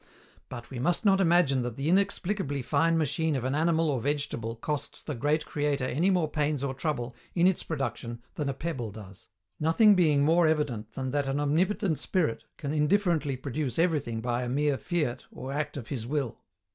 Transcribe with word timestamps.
But, 0.49 0.71
we 0.71 0.79
must 0.79 1.05
not 1.05 1.21
imagine 1.21 1.61
that 1.61 1.75
the 1.77 1.87
inexplicably 1.87 2.63
fine 2.63 2.97
machine 2.97 3.35
of 3.35 3.43
an 3.43 3.53
animal 3.53 3.87
or 3.91 4.01
vegetable 4.01 4.55
costs 4.55 5.03
the 5.03 5.13
great 5.13 5.45
Creator 5.45 5.85
any 5.85 6.09
more 6.09 6.27
pains 6.27 6.63
or 6.63 6.73
trouble 6.73 7.15
in 7.35 7.45
its 7.45 7.61
production 7.61 8.19
than 8.33 8.49
a 8.49 8.53
pebble 8.55 8.89
does; 8.89 9.27
nothing 9.59 9.93
being 9.93 10.25
more 10.25 10.47
evident 10.47 10.93
than 10.93 11.11
that 11.11 11.27
an 11.27 11.39
Omnipotent 11.39 11.99
Spirit 11.99 12.45
can 12.57 12.73
indifferently 12.73 13.37
produce 13.37 13.77
everything 13.77 14.21
by 14.21 14.41
a 14.41 14.49
mere 14.49 14.79
fiat 14.79 15.25
or 15.31 15.51
act 15.53 15.77
of 15.77 15.89
His 15.89 16.07
will. 16.07 16.39